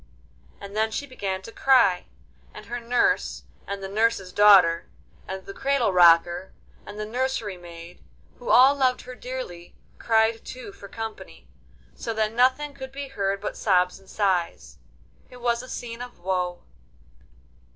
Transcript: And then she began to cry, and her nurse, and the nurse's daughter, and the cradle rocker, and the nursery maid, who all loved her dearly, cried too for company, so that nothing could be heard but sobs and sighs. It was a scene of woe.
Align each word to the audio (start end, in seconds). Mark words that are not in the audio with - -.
And 0.59 0.75
then 0.75 0.89
she 0.89 1.05
began 1.05 1.43
to 1.43 1.51
cry, 1.51 2.07
and 2.55 2.65
her 2.65 2.79
nurse, 2.79 3.43
and 3.67 3.83
the 3.83 3.87
nurse's 3.87 4.33
daughter, 4.33 4.87
and 5.27 5.45
the 5.45 5.53
cradle 5.53 5.93
rocker, 5.93 6.53
and 6.87 6.97
the 6.99 7.05
nursery 7.05 7.55
maid, 7.55 8.03
who 8.39 8.49
all 8.49 8.73
loved 8.73 9.01
her 9.01 9.13
dearly, 9.13 9.75
cried 9.99 10.43
too 10.43 10.71
for 10.73 10.87
company, 10.87 11.47
so 11.93 12.15
that 12.15 12.33
nothing 12.33 12.73
could 12.73 12.91
be 12.91 13.09
heard 13.09 13.39
but 13.41 13.55
sobs 13.55 13.99
and 13.99 14.09
sighs. 14.09 14.79
It 15.29 15.39
was 15.39 15.61
a 15.61 15.69
scene 15.69 16.01
of 16.01 16.17
woe. 16.17 16.63